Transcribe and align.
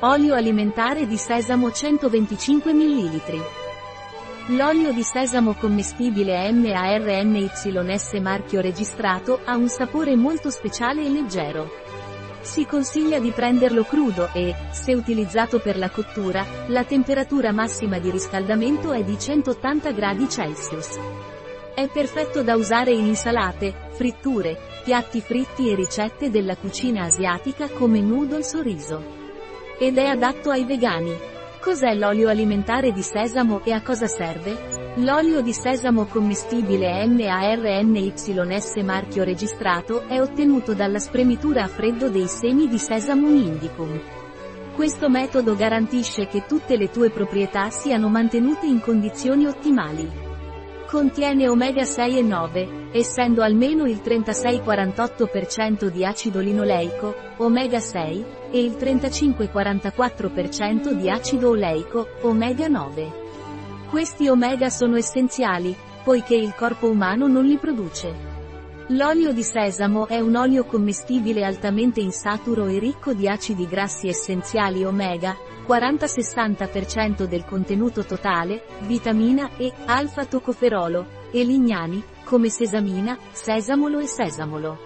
Olio 0.00 0.34
alimentare 0.34 1.06
di 1.06 1.16
sesamo 1.16 1.72
125 1.72 2.74
ml. 2.74 3.20
L'olio 4.48 4.92
di 4.92 5.02
sesamo 5.02 5.54
commestibile 5.54 6.52
MARNYS 6.52 8.12
marchio 8.20 8.60
registrato 8.60 9.40
ha 9.42 9.56
un 9.56 9.70
sapore 9.70 10.14
molto 10.14 10.50
speciale 10.50 11.02
e 11.02 11.08
leggero. 11.08 11.70
Si 12.42 12.66
consiglia 12.66 13.18
di 13.20 13.30
prenderlo 13.30 13.84
crudo 13.84 14.28
e, 14.34 14.54
se 14.70 14.92
utilizzato 14.92 15.60
per 15.60 15.78
la 15.78 15.88
cottura, 15.88 16.44
la 16.66 16.84
temperatura 16.84 17.50
massima 17.52 17.98
di 17.98 18.10
riscaldamento 18.10 18.92
è 18.92 19.02
di 19.02 19.18
180 19.18 19.92
gradi. 19.92 20.26
È 21.74 21.88
perfetto 21.88 22.42
da 22.42 22.54
usare 22.54 22.92
in 22.92 23.06
insalate, 23.06 23.88
fritture, 23.92 24.58
piatti 24.84 25.22
fritti 25.22 25.70
e 25.70 25.74
ricette 25.74 26.28
della 26.28 26.54
cucina 26.54 27.04
asiatica 27.04 27.70
come 27.70 28.02
noodles 28.02 28.52
o 28.52 28.60
riso. 28.60 29.25
Ed 29.78 29.98
è 29.98 30.06
adatto 30.06 30.48
ai 30.48 30.64
vegani. 30.64 31.14
Cos'è 31.60 31.94
l'olio 31.94 32.30
alimentare 32.30 32.92
di 32.92 33.02
sesamo 33.02 33.60
e 33.62 33.72
a 33.72 33.82
cosa 33.82 34.06
serve? 34.06 34.94
L'olio 34.96 35.42
di 35.42 35.52
sesamo 35.52 36.06
commestibile 36.06 37.04
MARNYS 37.04 38.76
marchio 38.82 39.22
registrato 39.22 40.08
è 40.08 40.18
ottenuto 40.18 40.72
dalla 40.72 40.98
spremitura 40.98 41.64
a 41.64 41.68
freddo 41.68 42.08
dei 42.08 42.26
semi 42.26 42.68
di 42.68 42.78
Sesamum 42.78 43.36
indicum. 43.36 44.00
Questo 44.74 45.10
metodo 45.10 45.54
garantisce 45.54 46.26
che 46.26 46.46
tutte 46.46 46.78
le 46.78 46.88
tue 46.88 47.10
proprietà 47.10 47.68
siano 47.68 48.08
mantenute 48.08 48.64
in 48.64 48.80
condizioni 48.80 49.44
ottimali. 49.44 50.25
Contiene 50.96 51.46
omega 51.46 51.84
6 51.84 52.16
e 52.16 52.22
9, 52.22 52.88
essendo 52.92 53.42
almeno 53.42 53.84
il 53.84 54.00
36-48% 54.02 55.88
di 55.88 56.06
acido 56.06 56.40
linoleico, 56.40 57.14
omega 57.36 57.80
6, 57.80 58.24
e 58.50 58.60
il 58.60 58.78
35-44% 58.80 60.92
di 60.92 61.10
acido 61.10 61.50
oleico, 61.50 62.08
omega 62.22 62.68
9. 62.68 63.12
Questi 63.90 64.26
omega 64.28 64.70
sono 64.70 64.96
essenziali, 64.96 65.76
poiché 66.02 66.34
il 66.34 66.54
corpo 66.54 66.88
umano 66.88 67.26
non 67.26 67.44
li 67.44 67.58
produce. 67.58 68.35
L'olio 68.90 69.32
di 69.32 69.42
sesamo 69.42 70.06
è 70.06 70.20
un 70.20 70.36
olio 70.36 70.64
commestibile 70.64 71.44
altamente 71.44 71.98
insaturo 71.98 72.66
e 72.66 72.78
ricco 72.78 73.14
di 73.14 73.28
acidi 73.28 73.66
grassi 73.66 74.06
essenziali 74.06 74.84
omega, 74.84 75.36
40-60% 75.66 77.24
del 77.24 77.44
contenuto 77.44 78.04
totale, 78.04 78.62
vitamina 78.82 79.50
E, 79.56 79.72
alfa-tocoferolo, 79.86 81.04
e 81.32 81.42
lignani, 81.42 82.00
come 82.22 82.48
sesamina, 82.48 83.18
sesamolo 83.32 83.98
e 83.98 84.06
sesamolo. 84.06 84.78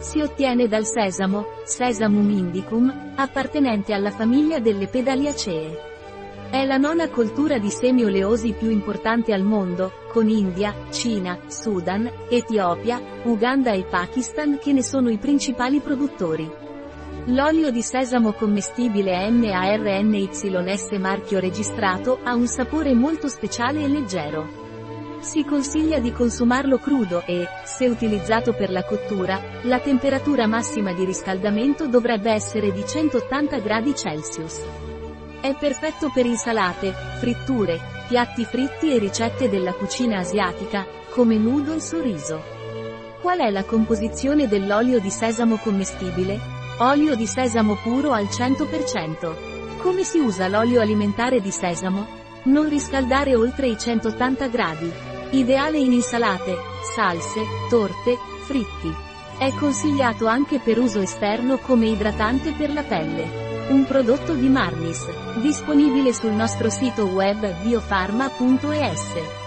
Si 0.00 0.20
ottiene 0.20 0.66
dal 0.66 0.84
sesamo, 0.84 1.46
Sesamum 1.62 2.28
indicum, 2.30 3.12
appartenente 3.14 3.92
alla 3.92 4.10
famiglia 4.10 4.58
delle 4.58 4.88
Pedaliacee. 4.88 5.97
È 6.50 6.64
la 6.64 6.78
nona 6.78 7.10
coltura 7.10 7.58
di 7.58 7.68
semi 7.68 8.04
oleosi 8.04 8.54
più 8.54 8.70
importante 8.70 9.34
al 9.34 9.42
mondo, 9.42 9.92
con 10.10 10.30
India, 10.30 10.74
Cina, 10.88 11.38
Sudan, 11.46 12.10
Etiopia, 12.30 12.98
Uganda 13.24 13.72
e 13.72 13.84
Pakistan 13.84 14.58
che 14.58 14.72
ne 14.72 14.82
sono 14.82 15.10
i 15.10 15.18
principali 15.18 15.80
produttori. 15.80 16.50
L'olio 17.26 17.70
di 17.70 17.82
sesamo 17.82 18.32
commestibile 18.32 19.30
MARNYS 19.30 20.90
marchio 20.98 21.38
registrato 21.38 22.18
ha 22.22 22.34
un 22.34 22.46
sapore 22.46 22.94
molto 22.94 23.28
speciale 23.28 23.82
e 23.82 23.88
leggero. 23.88 24.48
Si 25.20 25.44
consiglia 25.44 25.98
di 25.98 26.12
consumarlo 26.12 26.78
crudo 26.78 27.24
e, 27.26 27.46
se 27.64 27.88
utilizzato 27.88 28.54
per 28.54 28.70
la 28.70 28.84
cottura, 28.84 29.38
la 29.64 29.80
temperatura 29.80 30.46
massima 30.46 30.94
di 30.94 31.04
riscaldamento 31.04 31.86
dovrebbe 31.88 32.32
essere 32.32 32.72
di 32.72 32.86
180 32.86 33.58
gradi. 33.58 33.94
È 35.40 35.54
perfetto 35.54 36.10
per 36.12 36.26
insalate, 36.26 36.92
fritture, 37.18 37.80
piatti 38.08 38.44
fritti 38.44 38.92
e 38.92 38.98
ricette 38.98 39.48
della 39.48 39.72
cucina 39.72 40.18
asiatica, 40.18 40.84
come 41.10 41.36
noodles 41.38 41.92
o 41.92 42.00
riso. 42.00 42.42
Qual 43.20 43.38
è 43.38 43.48
la 43.50 43.64
composizione 43.64 44.48
dell'olio 44.48 44.98
di 44.98 45.10
sesamo 45.10 45.56
commestibile? 45.56 46.40
Olio 46.78 47.14
di 47.14 47.26
sesamo 47.26 47.76
puro 47.76 48.12
al 48.12 48.24
100%. 48.24 49.78
Come 49.78 50.02
si 50.02 50.18
usa 50.18 50.48
l'olio 50.48 50.80
alimentare 50.80 51.40
di 51.40 51.52
sesamo? 51.52 52.06
Non 52.44 52.68
riscaldare 52.68 53.36
oltre 53.36 53.68
i 53.68 53.78
180 53.78 54.48
gradi. 54.48 54.92
Ideale 55.30 55.78
in 55.78 55.92
insalate, 55.92 56.56
salse, 56.94 57.42
torte, 57.68 58.16
fritti. 58.44 58.92
È 59.38 59.52
consigliato 59.52 60.26
anche 60.26 60.58
per 60.58 60.80
uso 60.80 61.00
esterno 61.00 61.58
come 61.58 61.86
idratante 61.86 62.52
per 62.52 62.72
la 62.72 62.82
pelle. 62.82 63.47
Un 63.68 63.84
prodotto 63.84 64.32
di 64.32 64.48
Marnis, 64.48 65.04
disponibile 65.42 66.14
sul 66.14 66.32
nostro 66.32 66.70
sito 66.70 67.04
web 67.04 67.60
biofarma.es. 67.62 69.37